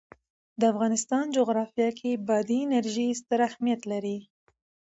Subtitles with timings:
[0.59, 4.17] د افغانستان جغرافیه کې بادي انرژي ستر اهمیت لري.